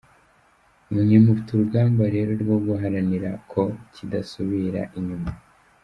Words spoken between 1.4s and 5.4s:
urugamba rero rwo guharanira ko kidasubira inyuma.